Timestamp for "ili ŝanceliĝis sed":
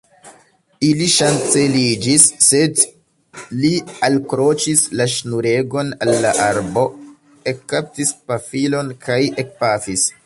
0.85-2.81